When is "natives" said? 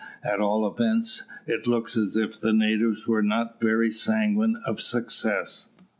2.53-3.07